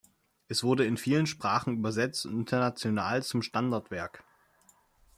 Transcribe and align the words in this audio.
Es 0.47 0.63
wurde 0.63 0.83
in 0.87 0.97
viele 0.97 1.27
Sprachen 1.27 1.75
übersetzt 1.77 2.25
und 2.25 2.33
international 2.33 3.21
zum 3.21 3.43
Standardwerk. 3.43 4.23